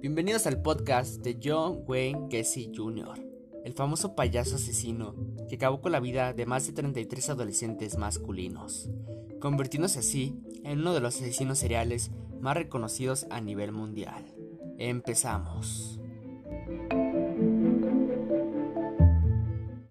[0.00, 3.18] Bienvenidos al podcast de John Wayne Gacy Jr.,
[3.64, 5.16] el famoso payaso asesino
[5.48, 8.88] que acabó con la vida de más de 33 adolescentes masculinos,
[9.40, 14.24] convirtiéndose así en uno de los asesinos seriales más reconocidos a nivel mundial.
[14.78, 15.98] Empezamos.